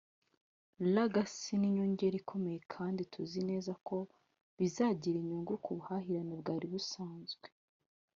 Lagos 0.93 1.35
ni 1.59 1.65
inyongera 1.69 2.15
ikomeye 2.21 2.59
kandi 2.73 3.01
tuzi 3.11 3.39
neza 3.49 3.71
ko 3.87 3.97
bizagira 4.57 5.15
inyungu 5.19 5.53
ku 5.63 5.69
buhahirane 5.77 6.33
bwari 6.41 6.65
busanzwe” 6.73 7.47